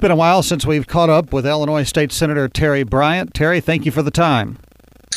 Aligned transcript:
been 0.00 0.10
a 0.10 0.16
while 0.16 0.42
since 0.42 0.64
we've 0.64 0.86
caught 0.86 1.10
up 1.10 1.32
with 1.32 1.46
Illinois 1.46 1.82
State 1.82 2.10
Senator 2.10 2.48
Terri 2.48 2.88
Bryant. 2.88 3.34
Terri, 3.34 3.62
thank 3.62 3.84
you 3.84 3.92
for 3.92 4.02
the 4.02 4.10
time. 4.10 4.58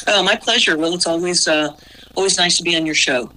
Oh, 0.07 0.21
my 0.21 0.35
pleasure. 0.35 0.77
Well, 0.77 0.93
it's 0.93 1.07
always 1.07 1.47
uh, 1.47 1.75
always 2.15 2.37
nice 2.37 2.57
to 2.57 2.63
be 2.63 2.75
on 2.75 2.85
your 2.85 2.95
show. 2.95 3.31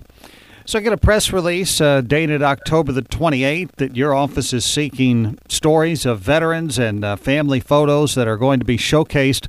So 0.64 0.80
I 0.80 0.82
get 0.82 0.92
a 0.92 0.96
press 0.96 1.32
release 1.32 1.80
uh, 1.80 2.00
dated 2.00 2.42
October 2.42 2.90
the 2.90 3.02
28th 3.02 3.76
that 3.76 3.94
your 3.94 4.12
office 4.12 4.52
is 4.52 4.64
seeking 4.64 5.38
stories 5.48 6.04
of 6.04 6.18
veterans 6.18 6.76
and 6.76 7.04
uh, 7.04 7.14
family 7.14 7.60
photos 7.60 8.16
that 8.16 8.26
are 8.26 8.36
going 8.36 8.58
to 8.58 8.66
be 8.66 8.76
showcased 8.76 9.46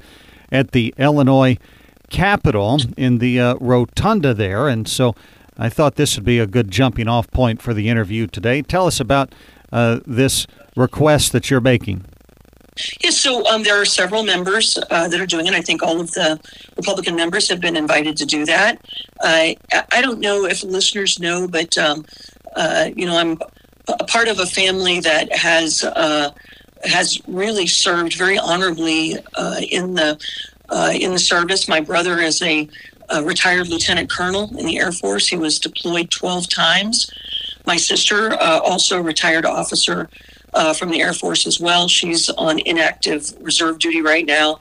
at 0.51 0.73
the 0.73 0.93
Illinois 0.99 1.57
Capitol 2.11 2.79
in 2.95 3.17
the 3.17 3.39
uh, 3.39 3.55
rotunda 3.59 4.35
there. 4.35 4.67
And 4.67 4.87
so 4.87 5.15
I 5.57 5.69
thought 5.69 5.95
this 5.95 6.15
would 6.15 6.25
be 6.25 6.39
a 6.39 6.47
good 6.47 6.69
jumping 6.71 7.07
off 7.07 7.29
point 7.31 7.61
for 7.61 7.73
the 7.73 7.89
interview 7.89 8.27
today. 8.27 8.61
Tell 8.61 8.85
us 8.85 8.99
about 8.99 9.33
uh, 9.71 9.99
this 10.05 10.47
request 10.75 11.31
that 11.31 11.49
you're 11.49 11.61
making. 11.61 12.05
Yes, 13.01 13.17
so 13.17 13.45
um, 13.47 13.63
there 13.63 13.81
are 13.81 13.85
several 13.85 14.23
members 14.23 14.77
uh, 14.91 15.07
that 15.07 15.19
are 15.19 15.25
doing 15.25 15.47
it. 15.47 15.53
I 15.53 15.61
think 15.61 15.81
all 15.81 15.99
of 15.99 16.11
the 16.11 16.39
Republican 16.75 17.15
members 17.15 17.49
have 17.49 17.59
been 17.59 17.75
invited 17.75 18.17
to 18.17 18.25
do 18.25 18.45
that. 18.45 18.79
Uh, 19.19 19.53
I 19.91 20.01
don't 20.01 20.19
know 20.19 20.45
if 20.45 20.63
listeners 20.63 21.19
know, 21.19 21.47
but 21.47 21.75
um, 21.77 22.05
uh, 22.55 22.89
you 22.95 23.07
know, 23.07 23.17
I'm 23.17 23.39
a 23.87 24.03
part 24.05 24.27
of 24.27 24.39
a 24.39 24.45
family 24.45 24.99
that 24.99 25.33
has 25.35 25.83
uh, 25.83 26.31
has 26.83 27.19
really 27.27 27.67
served 27.67 28.13
very 28.13 28.37
honorably 28.37 29.17
uh, 29.35 29.61
in 29.69 29.95
the 29.95 30.19
uh, 30.69 30.91
in 30.93 31.11
the 31.11 31.19
service. 31.19 31.67
My 31.67 31.79
brother 31.79 32.19
is 32.19 32.41
a, 32.41 32.69
a 33.09 33.23
retired 33.23 33.67
lieutenant 33.67 34.09
colonel 34.09 34.55
in 34.57 34.65
the 34.65 34.77
Air 34.77 34.91
Force. 34.91 35.27
He 35.27 35.37
was 35.37 35.59
deployed 35.59 36.11
12 36.11 36.49
times. 36.49 37.11
My 37.65 37.77
sister, 37.77 38.35
also 38.41 38.99
a 38.99 39.01
retired 39.01 39.45
officer 39.45 40.09
uh, 40.53 40.73
from 40.73 40.89
the 40.89 41.01
Air 41.01 41.13
Force 41.13 41.45
as 41.45 41.59
well. 41.59 41.87
She's 41.87 42.29
on 42.29 42.59
inactive 42.59 43.33
reserve 43.41 43.79
duty 43.79 44.01
right 44.01 44.25
now. 44.25 44.59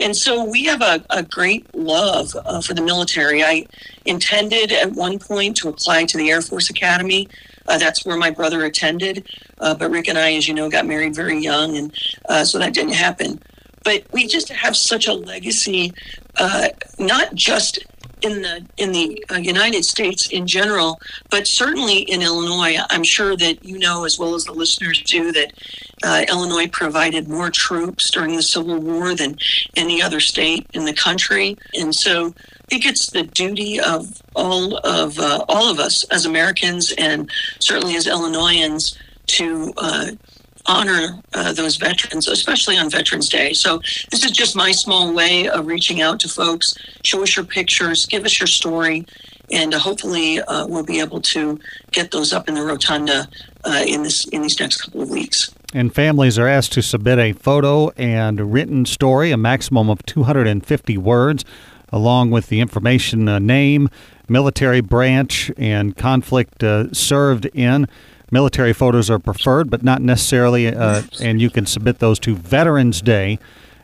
And 0.00 0.16
so 0.16 0.44
we 0.44 0.64
have 0.64 0.82
a, 0.82 1.04
a 1.10 1.22
great 1.22 1.72
love 1.74 2.36
uh, 2.44 2.60
for 2.60 2.74
the 2.74 2.82
military. 2.82 3.42
I 3.42 3.66
intended 4.04 4.72
at 4.72 4.92
one 4.92 5.18
point 5.18 5.56
to 5.58 5.68
apply 5.68 6.04
to 6.06 6.16
the 6.16 6.30
Air 6.30 6.40
Force 6.40 6.70
Academy. 6.70 7.28
Uh, 7.66 7.78
that's 7.78 8.04
where 8.04 8.16
my 8.16 8.30
brother 8.30 8.64
attended. 8.64 9.28
Uh, 9.58 9.74
but 9.74 9.90
Rick 9.90 10.08
and 10.08 10.18
I, 10.18 10.34
as 10.34 10.48
you 10.48 10.54
know, 10.54 10.70
got 10.70 10.86
married 10.86 11.14
very 11.14 11.38
young, 11.38 11.76
and 11.76 11.94
uh, 12.28 12.44
so 12.44 12.58
that 12.58 12.74
didn't 12.74 12.94
happen. 12.94 13.40
But 13.84 14.04
we 14.12 14.26
just 14.26 14.48
have 14.48 14.76
such 14.76 15.06
a 15.06 15.12
legacy, 15.12 15.92
uh, 16.36 16.68
not 16.98 17.34
just 17.34 17.78
in 18.22 18.42
the 18.42 18.64
in 18.76 18.92
the 18.92 19.24
uh, 19.30 19.36
United 19.36 19.84
States 19.84 20.28
in 20.28 20.46
general, 20.46 21.00
but 21.30 21.46
certainly 21.46 21.98
in 21.98 22.22
Illinois. 22.22 22.76
I'm 22.90 23.04
sure 23.04 23.36
that 23.36 23.64
you 23.64 23.78
know 23.78 24.04
as 24.04 24.18
well 24.18 24.34
as 24.34 24.44
the 24.44 24.52
listeners 24.52 25.02
do 25.02 25.32
that 25.32 25.52
uh, 26.02 26.24
Illinois 26.28 26.68
provided 26.68 27.28
more 27.28 27.50
troops 27.50 28.10
during 28.10 28.36
the 28.36 28.42
Civil 28.42 28.78
War 28.78 29.14
than 29.14 29.36
any 29.76 30.02
other 30.02 30.20
state 30.20 30.66
in 30.74 30.84
the 30.84 30.94
country, 30.94 31.56
and 31.74 31.94
so 31.94 32.34
I 32.36 32.66
think 32.68 32.86
it's 32.86 33.10
the 33.10 33.22
duty 33.22 33.80
of 33.80 34.22
all 34.34 34.78
of 34.78 35.18
uh, 35.18 35.44
all 35.48 35.70
of 35.70 35.78
us 35.78 36.04
as 36.04 36.26
Americans 36.26 36.92
and 36.98 37.30
certainly 37.60 37.96
as 37.96 38.06
Illinoisans 38.06 38.98
to 39.26 39.72
uh, 39.76 40.10
honor 40.68 41.20
uh, 41.34 41.52
those 41.52 41.76
veterans, 41.76 42.28
especially 42.28 42.76
on 42.76 42.90
Veterans 42.90 43.28
Day. 43.28 43.52
So 43.52 43.78
this 44.10 44.24
is 44.24 44.30
just 44.30 44.54
my 44.54 44.70
small 44.70 45.12
way 45.12 45.48
of 45.48 45.66
reaching 45.66 46.00
out 46.02 46.20
to 46.20 46.28
folks. 46.28 46.74
Show 47.02 47.22
us 47.22 47.34
your 47.34 47.44
pictures, 47.44 48.06
give 48.06 48.24
us 48.24 48.38
your 48.38 48.46
story, 48.46 49.06
and 49.50 49.74
uh, 49.74 49.78
hopefully 49.78 50.40
uh, 50.40 50.66
we'll 50.66 50.84
be 50.84 51.00
able 51.00 51.20
to 51.22 51.58
get 51.90 52.10
those 52.10 52.32
up 52.32 52.48
in 52.48 52.54
the 52.54 52.62
rotunda 52.62 53.26
uh, 53.64 53.84
in 53.86 54.02
this 54.02 54.26
in 54.28 54.42
these 54.42 54.60
next 54.60 54.82
couple 54.82 55.02
of 55.02 55.10
weeks. 55.10 55.52
And 55.74 55.94
families 55.94 56.38
are 56.38 56.48
asked 56.48 56.72
to 56.72 56.82
submit 56.82 57.18
a 57.18 57.32
photo 57.32 57.90
and 57.90 58.52
written 58.52 58.86
story, 58.86 59.30
a 59.32 59.36
maximum 59.36 59.90
of 59.90 60.04
250 60.06 60.96
words, 60.96 61.44
along 61.90 62.30
with 62.30 62.48
the 62.48 62.60
information 62.60 63.28
uh, 63.28 63.38
name, 63.38 63.90
military 64.28 64.80
branch, 64.80 65.50
and 65.58 65.96
conflict 65.96 66.62
uh, 66.62 66.92
served 66.92 67.46
in. 67.46 67.86
Military 68.30 68.72
photos 68.72 69.10
are 69.10 69.18
preferred, 69.18 69.70
but 69.70 69.82
not 69.82 70.02
necessarily, 70.02 70.68
uh, 70.68 71.02
and 71.20 71.40
you 71.40 71.50
can 71.50 71.66
submit 71.66 71.98
those 71.98 72.18
to 72.20 72.36
Veterans 72.36 73.00
Day 73.00 73.38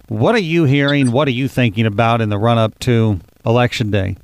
What 0.08 0.34
are 0.34 0.41
you 0.41 0.64
hearing? 0.64 1.12
What 1.12 1.28
are 1.28 1.32
you 1.32 1.48
thinking 1.48 1.87
about 1.87 2.20
in 2.20 2.28
the 2.28 2.38
run 2.38 2.58
up 2.58 2.78
to 2.81 3.20
Election 3.44 3.91
Day? 3.91 4.16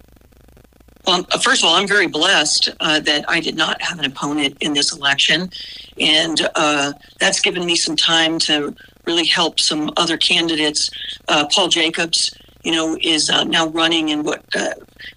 Well, 1.07 1.27
uh, 1.31 1.39
first 1.39 1.63
of 1.63 1.69
all, 1.69 1.77
I'm 1.77 1.87
very 1.87 2.07
blessed 2.07 2.71
uh, 2.81 3.01
that 3.01 3.29
I 3.29 3.41
did 3.41 3.57
not 3.57 3.81
have 3.83 3.99
an 3.99 4.07
opponent 4.07 4.57
in 4.61 4.73
this 4.73 4.93
election. 4.95 5.51
And 6.01 6.49
uh, 6.55 6.93
that's 7.19 7.41
given 7.41 7.67
me 7.67 7.77
some 7.77 7.97
time 7.97 8.39
to 8.41 8.75
really 9.07 9.27
help 9.27 9.61
some 9.61 9.91
other 9.97 10.17
candidates. 10.17 10.91
Uh, 11.29 11.47
Paul 11.53 11.69
Jacobs 11.69 12.35
you 12.65 12.73
know, 12.73 12.97
is 13.03 13.31
uh, 13.31 13.45
now 13.45 13.69
running 13.69 14.09
in 14.09 14.23
what 14.23 14.43
uh, 14.57 14.71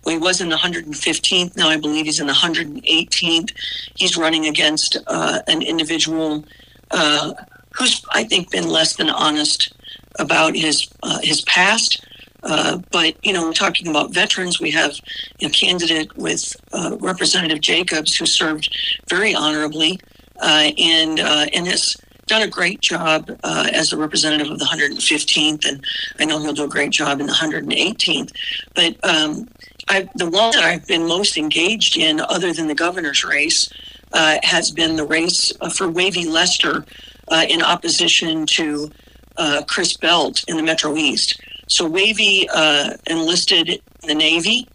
well, 0.03 0.15
he 0.15 0.17
was 0.17 0.41
in 0.41 0.49
the 0.49 0.57
115th. 0.57 1.55
Now 1.55 1.69
I 1.69 1.77
believe 1.77 2.05
he's 2.05 2.19
in 2.19 2.27
the 2.27 2.33
118th. 2.33 3.51
He's 3.95 4.17
running 4.17 4.45
against 4.45 4.97
uh, 5.07 5.39
an 5.47 5.61
individual 5.61 6.43
uh, 6.91 7.33
who's, 7.71 8.03
I 8.11 8.25
think, 8.25 8.51
been 8.51 8.67
less 8.67 8.97
than 8.97 9.09
honest 9.09 9.73
about 10.19 10.55
his 10.55 10.87
uh, 11.03 11.19
his 11.23 11.41
past. 11.41 12.03
Uh, 12.43 12.77
but 12.91 13.15
you 13.25 13.33
know, 13.33 13.51
talking 13.51 13.87
about 13.87 14.13
veterans, 14.13 14.59
we 14.59 14.71
have 14.71 14.99
a 15.41 15.49
candidate 15.49 16.15
with 16.17 16.55
Representative 16.99 17.61
Jacobs 17.61 18.15
who 18.15 18.25
served 18.25 18.69
very 19.09 19.33
honorably 19.33 19.99
and 20.41 21.19
and 21.19 21.67
has 21.67 21.95
done 22.27 22.41
a 22.41 22.47
great 22.47 22.81
job 22.81 23.31
uh, 23.43 23.69
as 23.73 23.93
a 23.93 23.97
representative 23.97 24.51
of 24.51 24.59
the 24.59 24.65
115th, 24.65 25.65
and 25.67 25.83
I 26.19 26.25
know 26.25 26.39
he'll 26.39 26.53
do 26.53 26.65
a 26.65 26.69
great 26.69 26.91
job 26.91 27.19
in 27.19 27.27
the 27.27 27.33
118th. 27.33 28.31
But 28.75 28.97
um, 29.03 29.47
I, 29.87 30.07
the 30.15 30.29
one 30.29 30.51
that 30.51 30.63
I've 30.63 30.85
been 30.87 31.07
most 31.07 31.37
engaged 31.37 31.97
in, 31.97 32.19
other 32.19 32.53
than 32.53 32.67
the 32.67 32.75
governor's 32.75 33.23
race, 33.23 33.69
uh, 34.13 34.37
has 34.43 34.71
been 34.71 34.95
the 34.95 35.05
race 35.05 35.51
uh, 35.61 35.69
for 35.69 35.89
Wavey 35.89 36.25
Lester 36.25 36.85
uh, 37.29 37.45
in 37.49 37.61
opposition 37.61 38.45
to 38.45 38.91
uh, 39.37 39.63
Chris 39.67 39.95
Belt 39.97 40.43
in 40.47 40.57
the 40.57 40.63
Metro 40.63 40.95
East. 40.95 41.41
So 41.67 41.87
Wavey 41.87 42.47
uh, 42.53 42.93
enlisted 43.07 43.69
in 43.69 44.07
the 44.07 44.15
Navy 44.15 44.67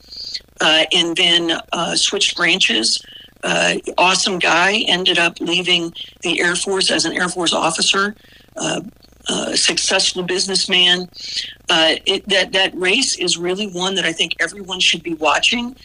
and 0.61 1.17
then 1.17 1.59
switched 1.97 2.37
branches 2.37 3.03
uh, 3.43 3.77
awesome 3.99 4.39
guy, 4.39 4.85
ended 4.87 5.19
up 5.19 5.41
leaving 5.41 5.93
the 6.23 6.41
Air 6.41 6.55
Force 6.55 6.91
as 6.91 7.05
an 7.05 7.13
Air 7.13 7.29
Force 7.29 7.53
officer, 7.53 8.15
uh, 8.57 8.81
uh, 9.29 9.55
successful 9.57 10.23
businessman. 10.23 11.09
Uh, 11.69 11.95
it, 12.07 12.29
that, 12.29 12.53
that 12.53 12.75
race 12.75 13.17
is 13.17 13.37
really 13.37 13.67
one 13.69 13.95
that 13.95 14.05
I 14.05 14.13
think 14.13 14.35
everyone 14.41 14.81
should 14.81 15.03
be 15.03 15.15
watching. 15.15 15.77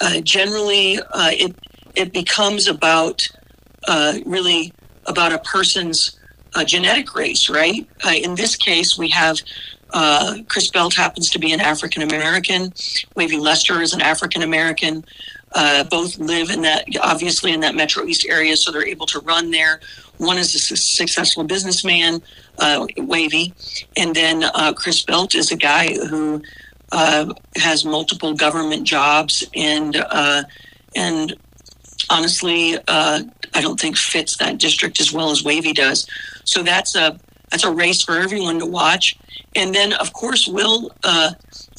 Uh, 0.00 0.20
generally, 0.20 0.98
uh, 0.98 1.30
it, 1.32 1.54
it 1.94 2.12
becomes 2.12 2.68
about 2.68 3.26
really 4.24 4.72
about 5.06 5.32
a 5.32 5.38
person's 5.38 6.18
genetic 6.64 7.14
race, 7.14 7.50
right? 7.50 7.86
in 8.10 8.34
this 8.34 8.56
case, 8.56 8.96
we 8.96 9.08
have 9.10 9.38
uh, 9.90 10.38
Chris 10.48 10.70
Belt 10.70 10.94
happens 10.94 11.30
to 11.30 11.38
be 11.38 11.52
an 11.52 11.60
African 11.60 12.02
American. 12.02 12.72
Wavey 13.14 13.38
Lester 13.38 13.80
is 13.80 13.92
an 13.92 14.00
African 14.00 14.42
American. 14.42 15.04
Uh, 15.54 15.84
both 15.84 16.18
live 16.18 16.50
in 16.50 16.62
that, 16.62 16.84
obviously, 17.02 17.52
in 17.52 17.60
that 17.60 17.74
Metro 17.74 18.04
East 18.04 18.26
area, 18.28 18.56
so 18.56 18.70
they're 18.70 18.86
able 18.86 19.06
to 19.06 19.20
run 19.20 19.50
there. 19.50 19.80
One 20.18 20.38
is 20.38 20.54
a 20.54 20.58
su- 20.58 20.76
successful 20.76 21.44
businessman, 21.44 22.20
uh, 22.58 22.86
Wavey, 22.98 23.54
and 23.96 24.14
then 24.14 24.44
uh, 24.44 24.72
Chris 24.74 25.02
Belt 25.02 25.34
is 25.34 25.52
a 25.52 25.56
guy 25.56 25.94
who 26.08 26.42
uh, 26.92 27.32
has 27.56 27.84
multiple 27.84 28.34
government 28.34 28.84
jobs 28.84 29.44
and 29.54 29.96
uh, 29.96 30.42
and 30.94 31.36
honestly, 32.10 32.78
I 33.56 33.60
don't 33.60 33.80
think 33.80 33.96
fits 33.96 34.36
that 34.38 34.58
district 34.58 35.00
as 35.00 35.12
well 35.12 35.30
as 35.30 35.42
Wavey 35.42 35.72
does. 35.72 36.06
So 36.44 36.62
that's 36.62 36.94
a 36.94 37.18
that's 37.50 37.64
a 37.64 37.72
race 37.72 38.02
for 38.02 38.18
everyone 38.18 38.58
to 38.58 38.66
watch. 38.66 39.16
And 39.56 39.74
then, 39.74 39.94
of 39.94 40.12
course, 40.12 40.46
Will 40.46 40.90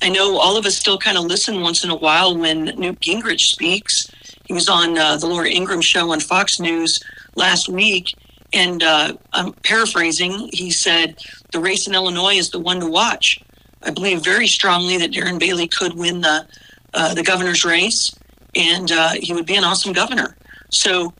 I 0.01 0.09
know 0.09 0.37
all 0.37 0.57
of 0.57 0.65
us 0.65 0.77
still 0.77 0.97
kind 0.97 1.17
of 1.17 1.25
listen 1.25 1.61
once 1.61 1.83
in 1.83 1.89
a 1.89 1.95
while 1.95 2.37
when 2.37 2.65
Newt 2.65 2.99
Gingrich 2.99 3.47
speaks. 3.47 4.09
He 4.45 4.53
was 4.53 4.69
on 4.69 4.97
uh, 4.97 5.17
the 5.17 5.27
Laura 5.27 5.49
Ingraham 5.49 5.81
show 5.81 6.11
on 6.11 6.19
Fox 6.19 6.59
News 6.59 6.99
last 7.35 7.67
week, 7.67 8.15
and 8.53 8.83
uh, 8.83 9.13
I'm 9.33 9.53
paraphrasing. 9.53 10.49
He 10.53 10.69
said 10.71 11.17
the 11.51 11.59
race 11.59 11.87
in 11.87 11.95
Illinois 11.95 12.35
is 12.35 12.51
the 12.51 12.59
one 12.59 12.79
to 12.79 12.87
watch. 12.87 13.39
I 13.83 13.89
believe 13.91 14.23
very 14.23 14.47
strongly 14.47 14.97
that 14.97 15.11
Darren 15.11 15.39
Bailey 15.39 15.67
could 15.67 15.95
win 15.95 16.21
the 16.21 16.47
uh, 16.93 17.13
the 17.13 17.23
governor's 17.23 17.65
race, 17.65 18.15
and 18.55 18.91
uh, 18.91 19.11
he 19.19 19.33
would 19.33 19.45
be 19.45 19.55
an 19.55 19.63
awesome 19.63 19.93
governor. 19.93 20.37
So, 20.71 21.13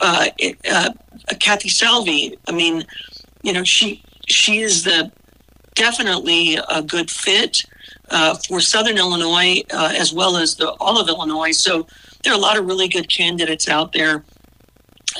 uh, 0.00 0.26
it, 0.38 0.56
uh, 0.70 0.92
Kathy 1.40 1.68
Salvi, 1.68 2.36
I 2.46 2.52
mean, 2.52 2.84
you 3.42 3.52
know, 3.52 3.64
she 3.64 4.02
she 4.28 4.60
is 4.60 4.84
the 4.84 5.10
definitely 5.74 6.58
a 6.68 6.82
good 6.82 7.10
fit 7.10 7.62
uh, 8.10 8.36
for 8.48 8.60
Southern 8.60 8.98
Illinois 8.98 9.62
uh, 9.72 9.92
as 9.96 10.12
well 10.12 10.36
as 10.36 10.56
the 10.56 10.70
all 10.72 11.00
of 11.00 11.08
Illinois. 11.08 11.52
So 11.52 11.86
there 12.22 12.32
are 12.32 12.38
a 12.38 12.40
lot 12.40 12.58
of 12.58 12.66
really 12.66 12.88
good 12.88 13.08
candidates 13.08 13.68
out 13.68 13.92
there. 13.92 14.24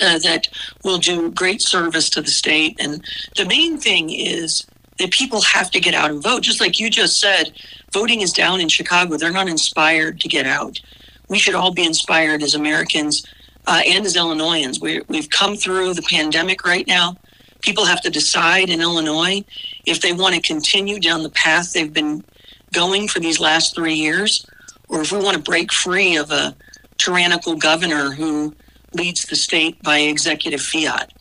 Uh, 0.01 0.19
that 0.21 0.49
will 0.85 0.97
do 0.97 1.31
great 1.33 1.61
service 1.61 2.09
to 2.09 2.23
the 2.23 2.31
state. 2.31 2.75
And 2.81 3.05
the 3.37 3.45
main 3.45 3.77
thing 3.77 4.09
is 4.09 4.67
that 4.99 5.11
people 5.11 5.43
have 5.43 5.71
to 5.71 5.81
get 5.81 5.93
out 5.93 6.11
and 6.11 6.23
vote. 6.23 6.43
Just 6.43 6.63
like 6.63 6.81
you 6.81 6.89
just 6.89 7.21
said, 7.21 7.53
voting 7.93 8.23
is 8.23 8.33
down 8.33 8.59
in 8.59 8.71
Chicago. 8.71 9.19
They're 9.19 9.31
not 9.31 9.49
inspired 9.49 10.19
to 10.21 10.29
get 10.29 10.47
out. 10.47 10.81
We 11.29 11.39
should 11.39 11.55
all 11.55 11.73
be 11.75 11.85
inspired 11.85 12.43
as 12.43 12.55
Americans 12.55 13.23
uh, 13.67 13.83
and 13.87 14.05
as 14.07 14.17
Illinoisans. 14.17 14.81
we 14.81 15.03
we've 15.09 15.31
come 15.31 15.57
through 15.57 15.95
the 15.95 16.03
pandemic 16.03 16.65
right 16.65 16.87
now. 16.87 17.17
People 17.63 17.85
have 17.85 18.01
to 18.03 18.11
decide 18.11 18.69
in 18.69 18.81
Illinois 18.81 19.45
if 19.87 20.01
they 20.01 20.13
want 20.13 20.35
to 20.35 20.41
continue 20.41 20.99
down 21.01 21.23
the 21.23 21.31
path 21.31 21.73
they've 21.73 21.93
been 21.93 22.25
going 22.73 23.09
for 23.09 23.21
these 23.21 23.41
last 23.41 23.75
three 23.75 23.95
years, 23.95 24.47
or 24.89 25.01
if 25.01 25.13
we 25.13 25.19
want 25.19 25.37
to 25.37 25.43
break 25.43 25.73
free 25.73 26.17
of 26.17 26.31
a 26.31 26.55
tyrannical 26.99 27.57
governor 27.57 28.13
who 28.13 28.55
leads 28.95 29.25
the 29.25 29.37
state 29.37 29.83
by 29.83 29.99
executive 29.99 30.61
fiat. 30.61 31.13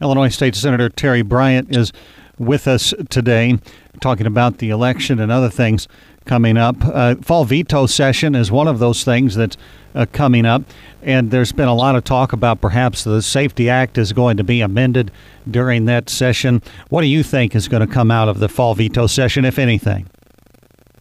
Illinois 0.00 0.28
State 0.28 0.54
Senator 0.54 0.90
Terri 0.90 1.24
Bryant 1.26 1.74
is 1.74 1.92
with 2.38 2.68
us 2.68 2.92
today, 3.08 3.58
talking 4.00 4.26
about 4.26 4.58
the 4.58 4.70
election 4.70 5.18
and 5.18 5.30
other 5.32 5.50
things 5.50 5.88
coming 6.24 6.56
up. 6.56 6.76
Uh, 6.82 7.14
fall 7.16 7.44
veto 7.44 7.86
session 7.86 8.34
is 8.34 8.50
one 8.50 8.68
of 8.68 8.78
those 8.78 9.04
things 9.04 9.34
that's 9.34 9.56
uh, 9.94 10.06
coming 10.12 10.44
up, 10.44 10.62
and 11.02 11.30
there's 11.30 11.52
been 11.52 11.68
a 11.68 11.74
lot 11.74 11.96
of 11.96 12.04
talk 12.04 12.32
about 12.32 12.60
perhaps 12.60 13.04
the 13.04 13.22
SAFE-T 13.22 13.70
Act 13.70 13.96
is 13.96 14.12
going 14.12 14.36
to 14.36 14.44
be 14.44 14.60
amended 14.60 15.10
during 15.50 15.86
that 15.86 16.10
session. 16.10 16.62
What 16.90 17.00
do 17.00 17.06
you 17.06 17.22
think 17.22 17.54
is 17.54 17.68
going 17.68 17.86
to 17.86 17.92
come 17.92 18.10
out 18.10 18.28
of 18.28 18.40
the 18.40 18.48
fall 18.48 18.74
veto 18.74 19.06
session, 19.06 19.44
if 19.44 19.58
anything? 19.58 20.08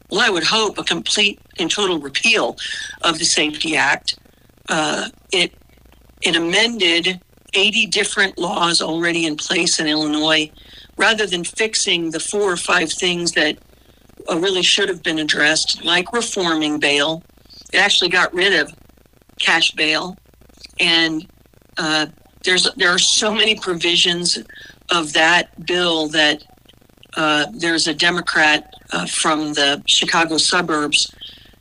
Well, 0.10 0.22
I 0.22 0.30
would 0.30 0.44
hope 0.44 0.78
a 0.78 0.84
complete 0.84 1.40
and 1.60 1.70
total 1.70 2.00
repeal 2.00 2.58
of 3.02 3.20
the 3.20 3.26
SAFE-T 3.26 3.76
Act. 3.76 4.18
Uh, 4.70 5.10
it 5.32 5.54
it 6.22 6.36
amended 6.36 7.22
80 7.54 7.88
different 7.88 8.38
laws 8.38 8.82
already 8.82 9.26
in 9.26 9.38
place 9.38 9.80
in 9.80 9.88
Illinois, 9.88 10.52
rather 10.98 11.26
than 11.26 11.44
fixing 11.44 12.12
the 12.12 12.20
four 12.20 12.52
or 12.52 12.58
five 12.58 12.92
things 12.92 13.34
that 13.34 13.58
uh, 14.30 14.38
really 14.38 14.64
should 14.64 14.90
have 14.90 15.04
been 15.04 15.20
addressed, 15.20 15.84
like 15.84 16.14
reforming 16.14 16.80
bail. 16.80 17.24
It 17.74 17.78
actually 17.78 18.10
got 18.10 18.34
rid 18.34 18.54
of 18.54 18.74
cash 19.40 19.72
bail, 19.72 20.18
and 20.80 21.28
uh, 21.78 22.08
there's 22.44 22.72
there 22.76 22.90
are 22.90 23.00
so 23.00 23.34
many 23.34 23.56
provisions 23.56 24.38
of 24.92 25.14
that 25.14 25.66
bill 25.66 26.08
that 26.10 26.44
uh, 27.18 27.48
there's 27.54 27.88
a 27.88 27.94
Democrat 27.94 28.74
uh, 28.92 29.06
from 29.06 29.54
the 29.54 29.82
Chicago 29.88 30.38
suburbs 30.38 31.14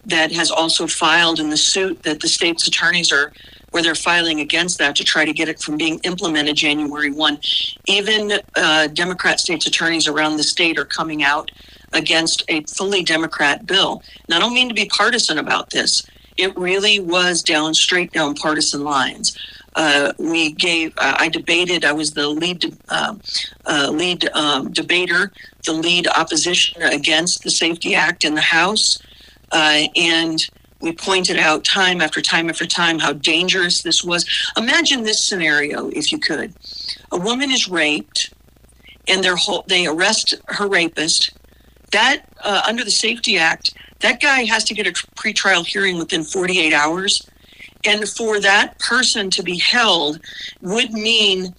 that 0.07 0.33
has 0.33 0.51
also 0.51 0.87
filed 0.87 1.41
in 1.41 1.49
the 1.49 1.57
suit 1.57 2.03
that 2.03 2.21
the 2.21 2.29
state's 2.29 2.67
attorneys 2.67 3.11
are 3.11 3.33
where 3.75 3.83
they're 3.83 3.97
filing 3.97 4.39
against 4.39 4.79
that 4.79 4.95
to 4.95 5.03
try 5.03 5.25
to 5.25 5.33
get 5.33 5.49
it 5.49 5.59
from 5.59 5.77
being 5.77 5.99
implemented 6.05 6.55
January 6.55 7.11
1. 7.11 7.41
Even 7.87 8.35
uh, 8.55 8.87
Democrat 8.87 9.41
states 9.41 9.67
attorneys 9.67 10.07
around 10.07 10.37
the 10.37 10.45
state 10.45 10.79
are 10.79 10.85
coming 10.85 11.25
out 11.25 11.51
against 11.93 12.45
a 12.47 12.63
fully 12.67 13.03
Democrat 13.03 13.67
bill. 13.67 14.01
And 14.27 14.35
I 14.37 14.39
don't 14.39 14.55
mean 14.55 14.69
to 14.69 14.75
be 14.77 14.85
partisan 14.85 15.39
about 15.39 15.71
this. 15.71 16.07
It 16.37 16.57
really 16.57 17.01
was 17.01 17.43
down 17.43 17.75
straight 17.75 18.13
down 18.13 18.37
partisan 18.37 18.85
lines. 18.85 19.37
Uh, 19.75 20.13
we 20.19 20.53
gave. 20.53 20.95
Uh, 20.97 21.17
I 21.19 21.29
debated. 21.29 21.85
I 21.85 21.91
was 21.91 22.13
the 22.13 22.29
lead 22.29 22.77
uh, 22.91 23.17
uh, 23.67 23.91
lead 23.91 24.29
um, 24.35 24.71
debater, 24.71 25.33
the 25.65 25.73
lead 25.73 26.07
opposition 26.07 26.81
against 26.81 27.43
the 27.43 27.51
SAFE-T 27.51 27.93
Act 27.93 28.23
in 28.23 28.37
the 28.37 28.41
House, 28.41 29.03
uh, 29.51 29.83
and 29.97 30.49
we 30.85 30.93
pointed 30.93 31.39
out 31.39 31.65
time 31.65 32.01
after 32.01 32.21
time 32.21 32.49
after 32.49 32.67
time 32.67 32.99
how 32.99 33.13
dangerous 33.13 33.83
this 33.83 34.05
was. 34.05 34.25
Imagine 34.57 35.03
this 35.03 35.25
scenario, 35.25 35.89
if 35.89 36.13
you 36.13 36.19
could: 36.19 36.55
a 37.11 37.19
woman 37.19 37.51
is 37.51 37.69
raped, 37.69 38.33
and 39.09 39.25
they're 39.25 39.37
they 39.67 39.87
arrest 39.87 40.35
her 40.49 40.69
rapist. 40.69 41.33
That 41.91 42.27
uh, 42.43 42.63
under 42.67 42.85
the 42.85 42.91
SAFE-T 42.91 43.39
Act, 43.39 43.75
that 44.01 44.21
guy 44.21 44.45
has 44.45 44.65
to 44.65 44.75
get 44.75 44.87
a 44.87 44.93
pretrial 45.17 45.67
hearing 45.67 45.99
within 45.99 46.25
48 46.25 46.73
hours 46.73 47.29
and 47.87 48.09
for 48.09 48.41
that 48.41 48.79
person 48.79 49.31
to 49.31 49.43
be 49.43 49.59
held 49.59 50.21
would 50.63 50.93
mean 50.93 51.55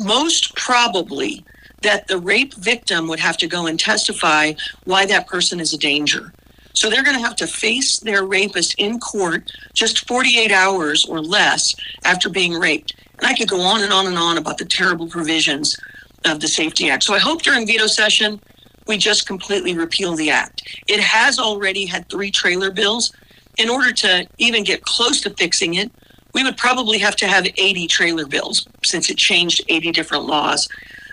most 0.00 0.54
probably 0.56 1.44
that 1.82 2.08
the 2.08 2.18
rape 2.18 2.54
victim 2.54 3.08
would 3.08 3.20
have 3.20 3.36
to 3.38 3.46
go 3.46 3.66
and 3.66 3.78
testify 3.78 4.52
why 4.84 5.06
that 5.06 5.26
person 5.26 5.60
is 5.60 5.72
a 5.72 5.78
danger. 5.78 6.32
So 6.80 6.88
they're 6.88 7.04
going 7.04 7.16
to 7.16 7.22
have 7.22 7.36
to 7.36 7.46
face 7.46 7.98
their 7.98 8.24
rapist 8.24 8.74
in 8.78 9.00
court 9.00 9.52
just 9.74 10.08
48 10.08 10.50
hours 10.50 11.04
or 11.04 11.20
less 11.20 11.74
after 12.06 12.30
being 12.30 12.54
raped. 12.54 12.94
And 13.18 13.26
I 13.26 13.34
could 13.34 13.50
go 13.50 13.60
on 13.60 13.82
and 13.82 13.92
on 13.92 14.06
and 14.06 14.16
on 14.16 14.38
about 14.38 14.56
the 14.56 14.64
terrible 14.64 15.06
provisions 15.06 15.78
of 16.24 16.40
the 16.40 16.48
SAFE-T 16.48 16.88
Act. 16.88 17.02
So 17.02 17.12
I 17.12 17.18
hope 17.18 17.42
during 17.42 17.66
veto 17.66 17.86
session, 17.86 18.40
we 18.86 18.96
just 18.96 19.26
completely 19.26 19.76
repeal 19.76 20.16
the 20.16 20.30
act. 20.30 20.62
It 20.88 21.00
has 21.00 21.38
already 21.38 21.84
had 21.84 22.08
three 22.08 22.30
trailer 22.30 22.70
bills 22.70 23.12
in 23.58 23.68
order 23.68 23.92
to 23.92 24.26
even 24.38 24.64
get 24.64 24.80
close 24.80 25.20
to 25.20 25.30
fixing 25.34 25.74
it, 25.74 25.92
we 26.32 26.42
would 26.42 26.56
probably 26.56 26.96
have 26.96 27.16
to 27.16 27.26
have 27.26 27.46
80 27.58 27.88
trailer 27.88 28.24
bills 28.24 28.66
since 28.86 29.10
it 29.10 29.18
changed 29.18 29.62
80 29.68 29.92
different 29.92 30.24
laws. 30.24 30.66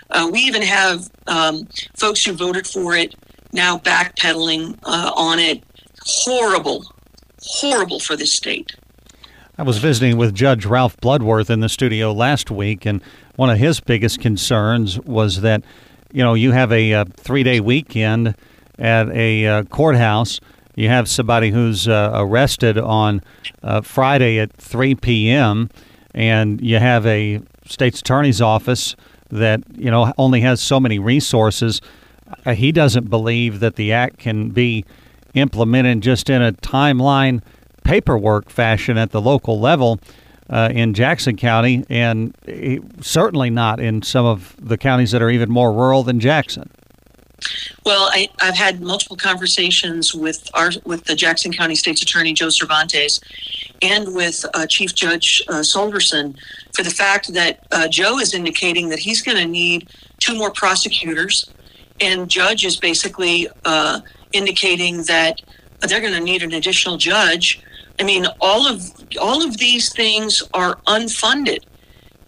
Uh, 0.08 0.30
we 0.32 0.38
even 0.38 0.62
have 0.62 1.10
um, 1.26 1.68
folks 1.94 2.24
who 2.24 2.32
voted 2.32 2.66
for 2.66 2.96
it 2.96 3.14
now 3.52 3.78
backpedaling 3.78 4.78
uh, 4.84 5.12
on 5.14 5.38
it. 5.38 5.62
Horrible, 6.00 6.84
horrible 7.40 8.00
for 8.00 8.16
this 8.16 8.34
state. 8.34 8.72
I 9.56 9.62
was 9.62 9.78
visiting 9.78 10.16
with 10.16 10.34
Judge 10.34 10.64
Ralph 10.64 10.96
Bloodworth 10.98 11.50
in 11.50 11.60
the 11.60 11.68
studio 11.68 12.12
last 12.12 12.50
week, 12.50 12.86
and 12.86 13.02
one 13.36 13.50
of 13.50 13.58
his 13.58 13.80
biggest 13.80 14.20
concerns 14.20 15.00
was 15.00 15.40
that, 15.40 15.64
you 16.12 16.22
know, 16.22 16.34
you 16.34 16.52
have 16.52 16.72
a, 16.72 16.92
a 16.92 17.00
uh, 17.00 17.04
three 17.16 17.42
day 17.42 17.60
weekend 17.60 18.36
at 18.78 19.08
a 19.10 19.46
uh, 19.46 19.62
courthouse 19.64 20.40
you 20.78 20.86
have 20.86 21.08
somebody 21.08 21.50
who's 21.50 21.88
uh, 21.88 22.12
arrested 22.14 22.78
on 22.78 23.20
uh, 23.64 23.80
Friday 23.80 24.38
at 24.38 24.52
3 24.52 24.94
p.m., 24.94 25.70
and 26.14 26.60
you 26.60 26.78
have 26.78 27.04
a 27.04 27.40
state's 27.66 27.98
attorney's 27.98 28.40
office 28.40 28.94
that 29.28 29.60
you 29.76 29.90
know 29.90 30.12
only 30.16 30.40
has 30.42 30.60
so 30.60 30.78
many 30.78 31.00
resources. 31.00 31.80
Uh, 32.44 32.54
he 32.54 32.72
doesn't 32.72 33.10
believe 33.10 33.60
that 33.60 33.76
the 33.76 33.92
act 33.92 34.18
can 34.18 34.50
be 34.50 34.84
implemented 35.34 36.00
just 36.00 36.30
in 36.30 36.42
a 36.42 36.52
timeline 36.52 37.42
paperwork 37.84 38.50
fashion 38.50 38.98
at 38.98 39.10
the 39.10 39.20
local 39.20 39.60
level. 39.60 40.00
Uh, 40.50 40.70
in 40.72 40.94
Jackson 40.94 41.36
County, 41.36 41.84
and 41.90 42.34
certainly 43.02 43.50
not 43.50 43.80
in 43.80 44.00
some 44.00 44.24
of 44.24 44.56
the 44.58 44.78
counties 44.78 45.10
that 45.10 45.20
are 45.20 45.28
even 45.28 45.50
more 45.50 45.70
rural 45.74 46.02
than 46.02 46.20
Jackson. 46.20 46.70
Well, 47.84 48.10
I, 48.12 48.28
have 48.40 48.56
had 48.56 48.80
multiple 48.80 49.16
conversations 49.16 50.14
with 50.14 50.48
our 50.54 50.70
with 50.84 51.04
the 51.04 51.14
Jackson 51.14 51.52
County 51.52 51.74
State's 51.74 52.02
Attorney 52.02 52.32
Joe 52.32 52.48
Cervantes 52.48 53.20
and 53.82 54.14
with 54.14 54.44
uh, 54.54 54.66
Chief 54.66 54.94
Judge 54.94 55.42
uh, 55.48 55.60
Solverson 55.60 56.36
for 56.74 56.82
the 56.82 56.90
fact 56.90 57.32
that 57.34 57.66
uh, 57.70 57.88
Joe 57.88 58.18
is 58.18 58.34
indicating 58.34 58.88
that 58.88 58.98
he's 58.98 59.22
going 59.22 59.36
to 59.36 59.46
need 59.46 59.88
two 60.18 60.36
more 60.36 60.50
prosecutors, 60.50 61.48
and 62.00 62.28
Judge 62.28 62.64
is 62.64 62.76
basically 62.76 63.48
uh, 63.64 64.00
indicating 64.32 65.02
that 65.04 65.40
they're 65.80 66.00
going 66.00 66.12
to 66.12 66.20
need 66.20 66.42
an 66.42 66.54
additional 66.54 66.96
judge. 66.96 67.62
I 68.00 68.04
mean, 68.04 68.26
all 68.40 68.66
of 68.66 68.82
all 69.20 69.44
of 69.44 69.58
these 69.58 69.92
things 69.92 70.42
are 70.54 70.76
unfunded 70.86 71.64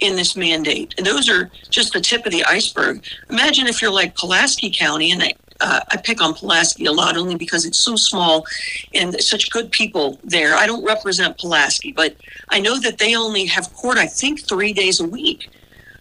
in 0.01 0.17
this 0.17 0.37
mandate. 0.37 0.95
And 0.97 1.07
those 1.07 1.29
are 1.29 1.51
just 1.69 1.93
the 1.93 2.01
tip 2.01 2.27
of 2.27 2.33
the 2.33 2.45
iceberg. 2.45 3.05
Imagine 3.29 3.67
if 3.67 3.81
you're 3.81 3.93
like 3.93 4.17
Pulaski 4.17 4.71
County, 4.71 5.13
and 5.13 5.23
I, 5.23 5.35
uh, 5.61 5.81
I 5.91 5.97
pick 5.99 6.23
on 6.23 6.35
Pulaski 6.35 6.87
a 6.87 6.93
lot 6.93 7.17
only 7.17 7.37
because 7.37 7.67
it's 7.67 7.85
so 7.85 7.97
small 7.97 8.47
and 8.95 9.21
such 9.23 9.51
good 9.51 9.71
people 9.71 10.19
there. 10.25 10.55
I 10.55 10.67
don't 10.67 10.85
represent 10.85 11.39
Pulaski, 11.39 11.93
but 11.93 12.17
I 12.49 12.61
know 12.61 12.81
that 12.81 12.99
they 12.99 13.15
only 13.15 13.45
have 13.47 13.73
court, 13.75 13.99
I 13.99 14.07
think, 14.07 14.47
three 14.49 14.73
days 14.73 15.01
a 15.01 15.07
week. 15.07 15.51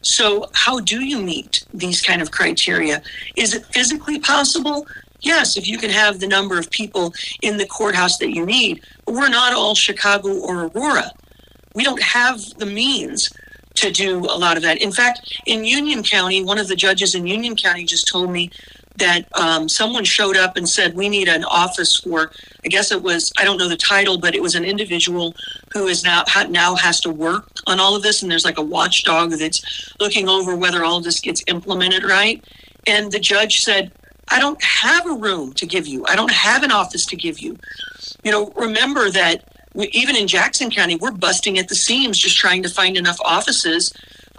So, 0.02 0.50
how 0.54 0.80
do 0.80 1.04
you 1.04 1.22
meet 1.22 1.66
these 1.74 2.02
kind 2.02 2.22
of 2.22 2.32
criteria? 2.32 3.02
Is 3.36 3.54
it 3.54 3.66
physically 3.66 4.20
possible? 4.20 4.88
yes, 5.22 5.58
if 5.58 5.68
you 5.68 5.78
can 5.78 5.90
have 5.90 6.20
the 6.20 6.28
number 6.28 6.58
of 6.58 6.70
people 6.72 7.14
in 7.42 7.58
the 7.58 7.66
courthouse 7.66 8.18
that 8.18 8.34
you 8.34 8.46
need, 8.46 8.84
but 9.06 9.14
we're 9.16 9.30
not 9.30 9.54
all 9.54 9.76
Chicago 9.76 10.30
or 10.30 10.66
Aurora. 10.66 11.12
We 11.76 11.84
don't 11.84 12.02
have 12.02 12.40
the 12.58 12.66
means 12.66 13.30
to 13.76 13.92
do 13.92 14.20
a 14.20 14.38
lot 14.38 14.58
of 14.58 14.64
that. 14.64 14.82
In 14.82 14.92
fact, 14.92 15.40
in 15.46 15.64
Union 15.64 16.04
County, 16.04 16.44
one 16.44 16.58
of 16.58 16.68
the 16.68 16.76
judges 16.76 17.16
in 17.16 17.26
Union 17.26 17.56
County 17.56 17.86
just 17.86 18.08
told 18.08 18.30
me 18.32 18.50
that 18.98 19.28
um, 19.38 19.70
someone 19.70 20.04
showed 20.04 20.38
up 20.38 20.58
and 20.58 20.68
said, 20.68 20.96
We 20.96 21.10
need 21.10 21.28
an 21.28 21.44
office 21.46 21.98
for, 21.98 22.32
I 22.66 22.68
guess 22.68 22.92
it 22.92 23.02
was, 23.02 23.32
I 23.38 23.46
don't 23.46 23.58
know 23.58 23.70
the 23.70 23.78
title, 23.78 24.18
but 24.18 24.36
it 24.36 24.42
was 24.42 24.56
an 24.56 24.66
individual 24.66 25.36
who 25.74 25.88
is 25.88 26.04
now, 26.04 26.24
now 26.50 26.76
has 26.76 27.00
to 27.02 27.10
work 27.10 27.50
on 27.68 27.80
all 27.80 27.96
of 27.96 28.04
this. 28.04 28.22
And 28.22 28.32
there's 28.32 28.46
like 28.46 28.58
a 28.58 28.64
watchdog 28.64 29.32
that's 29.32 29.94
looking 30.00 30.28
over 30.28 30.56
whether 30.56 30.84
all 30.84 30.98
of 30.98 31.04
this 31.04 31.20
gets 31.20 31.44
implemented 31.48 32.04
right. 32.04 32.44
And 32.88 33.12
the 33.12 33.20
judge 33.20 33.60
said, 33.62 33.92
I 34.30 34.40
don't 34.40 34.62
have 34.64 35.06
a 35.08 35.14
room 35.14 35.54
to 35.54 35.66
give 35.66 35.88
you. 35.88 36.06
I 36.06 36.16
don't 36.16 36.32
have 36.32 36.64
an 36.64 36.72
office 36.72 37.06
to 37.08 37.16
give 37.16 37.40
you. 37.40 37.58
You 38.24 38.32
know, 38.32 38.52
remember 38.56 39.10
that 39.12 39.44
we, 39.74 39.88
even 39.88 40.16
in 40.16 40.28
Jackson 40.28 40.70
County, 40.70 40.96
we're 40.96 41.12
busting 41.12 41.58
at 41.58 41.68
the 41.68 41.76
seams 41.76 42.18
just 42.18 42.38
trying 42.38 42.64
to 42.64 42.70
find 42.70 42.98
enough 42.98 43.18
offices 43.22 43.94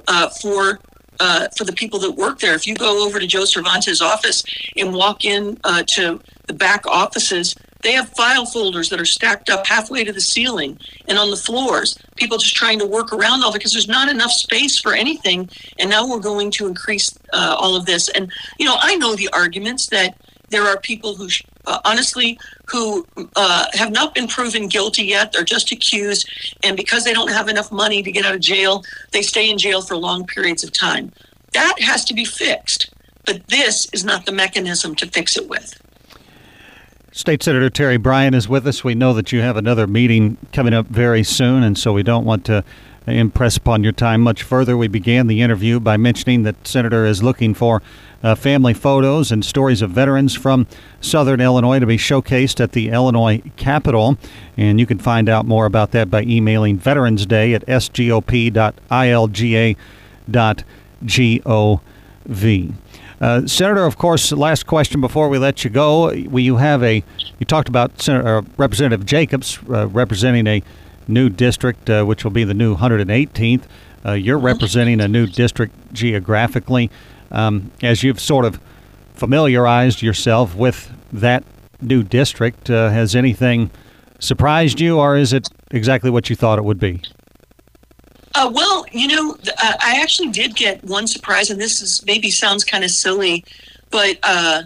uh, 0.07 0.28
for 0.28 0.80
uh, 1.21 1.49
for 1.57 1.65
the 1.65 1.73
people 1.73 1.99
that 2.00 2.12
work 2.12 2.41
there. 2.41 2.55
If 2.55 2.67
you 2.67 2.75
go 2.75 3.07
over 3.07 3.21
to 3.21 3.27
Joe 3.27 3.45
Cervantes' 3.45 4.00
office 4.00 4.43
and 4.77 4.95
walk 4.95 5.25
in 5.25 5.59
uh, 5.62 5.85
to 5.89 6.21
the 6.47 6.55
back 6.55 6.87
offices, 6.87 7.55
they 7.83 7.93
have 7.93 8.09
file 8.11 8.45
folders 8.47 8.91
that 8.91 9.00
are 9.00 9.07
stacked 9.07 9.49
up 9.49 9.67
halfway 9.67 10.05
to 10.05 10.12
the 10.12 10.21
ceiling 10.21 10.79
and 11.09 11.19
on 11.19 11.31
the 11.31 11.37
floors. 11.37 11.99
People 12.17 12.39
just 12.39 12.55
trying 12.55 12.79
to 12.79 12.87
work 12.87 13.12
around 13.12 13.43
all 13.43 13.53
because 13.53 13.73
there's 13.73 13.89
not 13.89 14.09
enough 14.09 14.33
space 14.33 14.79
for 14.79 14.93
anything. 14.93 15.49
And 15.79 15.89
now 15.89 16.09
we're 16.09 16.21
going 16.21 16.50
to 16.53 16.67
increase 16.67 17.17
uh, 17.33 17.57
all 17.59 17.77
of 17.77 17.87
this. 17.87 18.09
And 18.11 18.31
you 18.59 18.67
know, 18.67 18.77
I 18.81 18.97
know 18.97 19.15
the 19.15 19.31
arguments 19.33 19.89
that 19.89 20.17
there 20.50 20.65
are 20.65 20.79
people 20.81 21.15
who, 21.15 21.29
uh, 21.71 21.81
honestly, 21.85 22.39
who 22.67 23.07
uh, 23.37 23.67
have 23.73 23.93
not 23.93 24.15
been 24.15 24.27
proven 24.27 24.69
guilty 24.69 25.05
yet. 25.05 25.33
They're 25.33 25.45
just 25.45 25.71
accused. 25.73 26.29
And 26.65 26.77
because 26.77 27.05
they 27.05 27.12
don't 27.12 27.31
have 27.31 27.49
enough 27.49 27.71
money 27.71 28.03
to 28.03 28.11
get 28.11 28.25
out 28.25 28.35
of 28.35 28.41
jail, 28.41 28.85
they 29.12 29.23
stay 29.23 29.49
in 29.49 29.57
jail 29.57 29.81
for 29.81 29.97
long 29.97 30.27
periods 30.27 30.65
of 30.65 30.73
time. 30.73 31.12
That 31.53 31.77
has 31.81 32.05
to 32.07 32.15
be 32.15 32.25
fixed. 32.25 32.93
But 33.25 33.47
this 33.49 33.87
is 33.93 34.05
not 34.05 34.27
the 34.27 34.33
mechanism 34.33 34.95
to 34.97 35.07
fix 35.07 35.37
it 35.37 35.49
with. 35.49 35.81
State 37.12 37.43
Senator 37.43 37.69
Terri 37.69 38.00
Bryan 38.00 38.35
is 38.35 38.49
with 38.49 38.64
us. 38.69 38.85
We 38.85 38.95
know 38.95 39.12
that 39.14 39.33
you 39.33 39.40
have 39.40 39.57
another 39.57 39.88
meeting 39.88 40.37
coming 40.52 40.73
up 40.73 40.87
very 40.87 41.25
soon, 41.25 41.64
and 41.64 41.76
so 41.76 41.93
we 41.93 42.05
don't 42.05 42.25
want 42.25 42.45
to 42.45 42.62
impress 43.05 43.57
upon 43.57 43.83
your 43.83 43.93
time 43.93 44.21
much 44.21 44.45
further. 44.45 44.76
We 44.76 44.87
began 44.87 45.26
the 45.26 45.43
interview 45.43 45.81
by 45.81 45.97
mentioning 45.97 46.45
that 46.45 46.69
Senator 46.69 47.05
is 47.05 47.21
looking 47.21 47.52
for 47.52 47.83
uh, 48.23 48.37
family 48.37 48.75
photos 48.75 49.33
and 49.33 49.45
stories 49.45 49.83
of 49.83 49.90
veterans 49.90 50.37
from 50.37 50.69
Southern 51.00 51.40
Illinois 51.40 51.81
to 51.81 51.87
be 51.87 51.97
showcased 51.97 52.61
at 52.61 52.71
the 52.73 52.90
Illinois 52.90 53.43
Capitol. 53.57 54.17
And 54.57 54.79
you 54.79 54.87
can 54.87 55.00
find 55.00 55.29
out 55.29 55.47
more 55.47 55.67
about 55.67 55.90
that 55.90 56.11
by 56.11 56.23
emailing 56.23 56.79
Veterans 56.79 57.26
Day 57.26 57.55
at 57.55 57.67
sgop.ilga.gov. 57.67 58.61
Uh, 63.21 63.47
Senator, 63.47 63.85
of 63.85 63.99
course, 63.99 64.33
last 64.33 64.67
question 64.67 65.00
before 65.00 65.29
we 65.29 65.37
let 65.37 65.62
you 65.62 65.69
go. 65.69 66.11
You 66.11 66.57
have 66.57 66.83
a, 66.83 67.05
you 67.39 67.47
talked 67.47 67.69
about 67.69 68.00
Senator, 68.00 68.39
uh, 68.39 68.43
Representative 68.57 69.05
Jacobs 69.05 69.59
uh, 69.69 69.89
representing 69.89 70.47
a 70.47 70.62
new 71.07 71.29
district, 71.29 71.91
uh, 71.91 72.05
which 72.05 72.25
will 72.25 72.31
be 72.31 72.45
the 72.45 72.55
new 72.55 72.77
118th. 72.77 73.65
Uh, 74.07 74.12
you're 74.12 74.39
representing 74.39 75.00
a 75.03 75.09
new 75.09 75.27
district 75.27 75.75
geographically. 75.93 76.91
Um, 77.31 77.71
as 77.83 78.03
you've 78.03 78.21
sort 78.21 78.47
of 78.47 78.59
familiarized 79.15 80.00
yourself 80.00 80.55
with 80.55 80.91
that 81.12 81.45
new 81.83 82.03
district, 82.03 82.71
uh, 82.71 82.89
has 82.89 83.15
anything 83.15 83.71
surprised 84.19 84.81
you, 84.81 84.99
or 84.99 85.17
is 85.17 85.35
it 85.35 85.49
exactly 85.71 86.09
what 86.09 86.31
you 86.31 86.37
thought 86.37 86.59
it 86.59 86.65
would 86.65 86.81
be? 86.81 87.03
Uh, 88.35 88.51
well, 88.53 88.85
you 88.93 89.09
know, 89.09 89.37
uh, 89.63 89.75
I 89.83 90.01
actually 90.01 90.29
did 90.29 90.55
get 90.55 90.85
one 90.85 91.07
surprise, 91.07 91.51
and 91.51 91.61
this 91.61 91.83
is 91.83 92.05
maybe 92.07 92.31
sounds 92.31 92.65
kind 92.65 92.85
of 92.85 92.91
silly, 92.91 93.45
but 93.91 94.19
uh, 94.23 94.63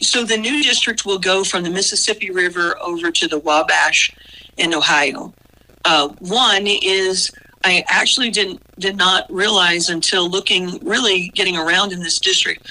so 0.00 0.24
the 0.24 0.36
new 0.36 0.62
district 0.62 1.04
will 1.04 1.18
go 1.18 1.44
from 1.44 1.62
the 1.64 1.70
Mississippi 1.70 2.30
River 2.30 2.76
over 2.80 3.10
to 3.10 3.28
the 3.28 3.38
Wabash 3.38 4.14
in 4.56 4.74
Ohio. 4.74 5.32
Uh, 5.84 6.08
one 6.20 6.66
is 6.66 7.30
I 7.64 7.84
actually 7.88 8.30
didn't 8.30 8.60
did 8.78 8.96
not 8.96 9.30
realize 9.30 9.88
until 9.88 10.28
looking 10.28 10.78
really 10.82 11.28
getting 11.34 11.56
around 11.56 11.92
in 11.92 12.00
this 12.00 12.18
district 12.18 12.66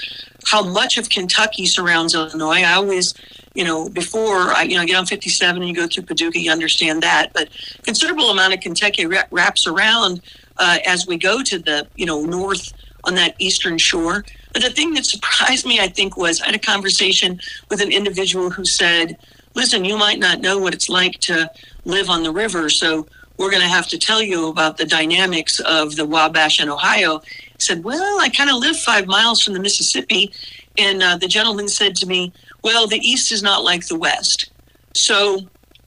how 0.46 0.62
much 0.62 0.98
of 0.98 1.08
Kentucky 1.08 1.66
surrounds 1.66 2.14
Illinois. 2.14 2.62
I 2.62 2.74
always, 2.74 3.14
you 3.54 3.64
know, 3.64 3.88
before 3.88 4.52
I 4.52 4.62
you 4.62 4.76
know 4.76 4.84
get 4.84 4.96
on 4.96 5.06
57 5.06 5.62
and 5.62 5.68
you 5.68 5.74
go 5.74 5.86
through 5.86 6.04
Paducah, 6.04 6.40
you 6.40 6.50
understand 6.50 7.02
that, 7.02 7.32
but 7.32 7.48
considerable 7.82 8.30
amount 8.30 8.54
of 8.54 8.60
Kentucky 8.60 9.06
wraps 9.06 9.66
around 9.66 10.20
uh, 10.58 10.78
as 10.86 11.06
we 11.06 11.16
go 11.16 11.42
to 11.42 11.58
the 11.58 11.86
you 11.96 12.06
know 12.06 12.24
north 12.24 12.72
on 13.04 13.14
that 13.16 13.34
eastern 13.38 13.78
shore. 13.78 14.24
But 14.52 14.62
the 14.62 14.70
thing 14.70 14.94
that 14.94 15.04
surprised 15.14 15.66
me, 15.66 15.80
I 15.80 15.88
think, 15.88 16.16
was 16.16 16.40
I 16.40 16.46
had 16.46 16.54
a 16.54 16.58
conversation 16.58 17.40
with 17.70 17.80
an 17.80 17.92
individual 17.92 18.50
who 18.50 18.64
said, 18.64 19.16
"Listen, 19.54 19.84
you 19.84 19.96
might 19.98 20.18
not 20.18 20.40
know 20.40 20.58
what 20.58 20.74
it's 20.74 20.88
like 20.88 21.18
to 21.20 21.50
live 21.84 22.08
on 22.10 22.22
the 22.22 22.32
river, 22.32 22.68
so." 22.68 23.06
we're 23.38 23.50
going 23.50 23.62
to 23.62 23.68
have 23.68 23.88
to 23.88 23.98
tell 23.98 24.22
you 24.22 24.48
about 24.48 24.76
the 24.76 24.84
dynamics 24.84 25.58
of 25.60 25.96
the 25.96 26.06
Wabash 26.06 26.60
in 26.60 26.68
Ohio. 26.68 27.22
Said, 27.62 27.84
well, 27.84 28.20
I 28.20 28.28
kind 28.28 28.50
of 28.50 28.56
live 28.56 28.76
five 28.76 29.06
miles 29.06 29.42
from 29.42 29.54
the 29.54 29.60
Mississippi. 29.60 30.32
And 30.78 31.02
uh, 31.02 31.16
the 31.16 31.28
gentleman 31.28 31.68
said 31.68 31.96
to 31.96 32.06
me, 32.06 32.32
well, 32.62 32.86
the 32.86 32.98
East 32.98 33.32
is 33.32 33.42
not 33.42 33.64
like 33.64 33.86
the 33.86 33.98
West. 33.98 34.50
So 34.94 35.40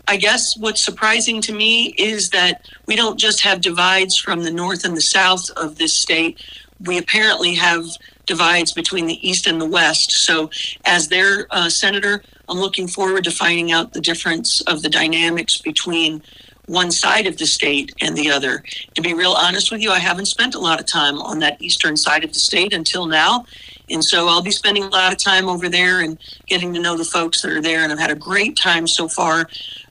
I 0.07 0.17
guess 0.17 0.55
what's 0.57 0.83
surprising 0.83 1.41
to 1.41 1.53
me 1.53 1.87
is 1.97 2.29
that 2.29 2.67
we 2.85 2.95
don't 2.95 3.19
just 3.19 3.41
have 3.41 3.61
divides 3.61 4.17
from 4.17 4.43
the 4.43 4.51
North 4.51 4.85
and 4.85 4.95
the 4.95 5.01
South 5.01 5.49
of 5.51 5.77
this 5.77 5.95
state. 5.95 6.43
We 6.79 6.97
apparently 6.97 7.55
have 7.55 7.85
divides 8.25 8.71
between 8.71 9.07
the 9.07 9.27
East 9.27 9.47
and 9.47 9.59
the 9.59 9.65
West. 9.65 10.11
So, 10.11 10.49
as 10.85 11.07
their 11.07 11.47
uh, 11.51 11.69
senator, 11.69 12.21
I'm 12.49 12.59
looking 12.59 12.87
forward 12.87 13.23
to 13.23 13.31
finding 13.31 13.71
out 13.71 13.93
the 13.93 14.01
difference 14.01 14.61
of 14.61 14.81
the 14.81 14.89
dynamics 14.89 15.57
between 15.57 16.21
one 16.67 16.91
side 16.91 17.27
of 17.27 17.37
the 17.37 17.45
state 17.45 17.93
and 18.01 18.15
the 18.15 18.29
other. 18.29 18.63
To 18.95 19.01
be 19.01 19.13
real 19.13 19.33
honest 19.33 19.71
with 19.71 19.81
you, 19.81 19.91
I 19.91 19.99
haven't 19.99 20.25
spent 20.25 20.55
a 20.55 20.59
lot 20.59 20.79
of 20.79 20.85
time 20.85 21.19
on 21.19 21.39
that 21.39 21.61
eastern 21.61 21.97
side 21.97 22.23
of 22.23 22.33
the 22.33 22.39
state 22.39 22.73
until 22.73 23.05
now. 23.05 23.45
And 23.89 24.03
so 24.03 24.27
I'll 24.27 24.41
be 24.41 24.51
spending 24.51 24.83
a 24.83 24.89
lot 24.89 25.11
of 25.11 25.19
time 25.19 25.47
over 25.47 25.69
there 25.69 26.01
and 26.01 26.17
getting 26.47 26.73
to 26.73 26.81
know 26.81 26.97
the 26.97 27.05
folks 27.05 27.41
that 27.41 27.51
are 27.51 27.61
there. 27.61 27.83
And 27.83 27.91
I've 27.91 27.99
had 27.99 28.11
a 28.11 28.15
great 28.15 28.57
time 28.57 28.87
so 28.87 29.07
far. 29.07 29.47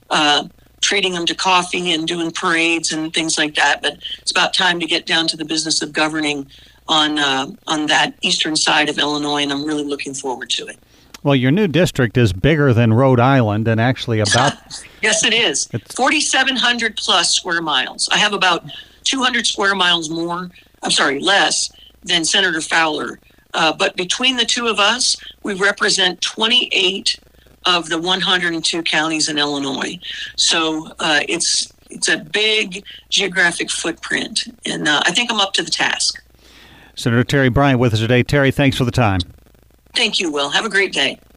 Uh, 0.09 0.47
treating 0.81 1.13
them 1.13 1.25
to 1.25 1.33
coffee 1.33 1.93
and 1.93 2.07
doing 2.07 2.29
parades 2.29 2.91
and 2.91 3.11
things 3.11 3.39
like 3.39 3.55
that. 3.55 3.81
But 3.81 3.97
it's 4.19 4.29
about 4.29 4.53
time 4.53 4.79
to 4.79 4.85
get 4.85 5.07
down 5.07 5.27
to 5.29 5.37
the 5.37 5.45
business 5.45 5.81
of 5.81 5.91
governing 5.91 6.47
on 6.87 7.17
uh, 7.17 7.47
on 7.67 7.87
that 7.87 8.13
eastern 8.21 8.55
side 8.55 8.89
of 8.89 8.99
Illinois, 8.99 9.41
and 9.41 9.51
I'm 9.51 9.65
really 9.65 9.83
looking 9.83 10.13
forward 10.13 10.51
to 10.51 10.67
it. 10.67 10.77
Well, 11.25 11.35
your 11.35 11.49
new 11.49 11.67
district 11.67 12.17
is 12.17 12.33
bigger 12.33 12.71
than 12.71 12.93
Rhode 12.93 13.19
Island 13.19 13.67
and 13.67 13.81
actually 13.81 14.19
about. 14.19 14.53
yes, 15.01 15.23
it 15.23 15.33
is. 15.33 15.65
4,700 15.65 16.95
plus 16.97 17.33
square 17.33 17.63
miles. 17.63 18.07
I 18.09 18.17
have 18.17 18.31
about 18.31 18.63
200 19.05 19.47
square 19.47 19.73
miles 19.73 20.07
more, 20.07 20.51
I'm 20.83 20.91
sorry, 20.91 21.19
less 21.19 21.71
than 22.03 22.25
Senator 22.25 22.61
Fowler. 22.61 23.19
Uh, 23.55 23.73
but 23.73 23.95
between 23.95 24.37
the 24.37 24.45
two 24.45 24.67
of 24.67 24.77
us, 24.77 25.15
we 25.41 25.55
represent 25.55 26.21
28 26.21 27.19
of 27.65 27.89
the 27.89 27.99
102 27.99 28.83
counties 28.83 29.27
in 29.27 29.39
Illinois. 29.39 29.97
So 30.37 30.91
uh, 30.99 31.21
it's 31.27 31.73
it's 31.89 32.07
a 32.07 32.17
big 32.17 32.85
geographic 33.09 33.71
footprint, 33.71 34.43
and 34.67 34.87
uh, 34.87 35.01
I 35.03 35.11
think 35.11 35.31
I'm 35.31 35.39
up 35.39 35.53
to 35.53 35.63
the 35.63 35.71
task. 35.71 36.21
Senator 36.93 37.23
Terri 37.23 37.51
Bryant 37.51 37.79
with 37.79 37.93
us 37.93 37.99
today. 37.99 38.23
Terri, 38.23 38.53
thanks 38.53 38.77
for 38.77 38.85
the 38.85 38.91
time. 38.91 39.21
Thank 39.95 40.19
you, 40.19 40.29
Will. 40.29 40.49
Have 40.49 40.65
a 40.65 40.69
great 40.69 40.93
day. 40.93 41.19